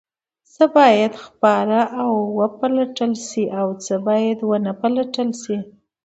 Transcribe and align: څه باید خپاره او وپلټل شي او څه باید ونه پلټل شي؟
څه 0.53 0.63
باید 0.77 1.13
خپاره 1.25 1.79
او 2.01 2.11
وپلټل 2.39 3.11
شي 3.27 3.43
او 3.59 3.67
څه 3.85 3.95
باید 4.07 4.37
ونه 4.49 4.71
پلټل 4.81 5.29
شي؟ 5.41 5.57